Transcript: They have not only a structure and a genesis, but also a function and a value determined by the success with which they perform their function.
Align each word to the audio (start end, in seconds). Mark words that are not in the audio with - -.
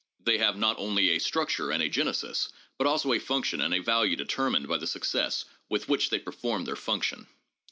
They 0.23 0.39
have 0.39 0.57
not 0.57 0.79
only 0.79 1.09
a 1.11 1.19
structure 1.19 1.69
and 1.69 1.83
a 1.83 1.87
genesis, 1.87 2.49
but 2.79 2.87
also 2.87 3.13
a 3.13 3.19
function 3.19 3.61
and 3.61 3.71
a 3.71 3.83
value 3.83 4.15
determined 4.15 4.67
by 4.67 4.77
the 4.77 4.87
success 4.87 5.45
with 5.69 5.87
which 5.87 6.09
they 6.09 6.17
perform 6.17 6.65
their 6.65 6.75
function. 6.75 7.27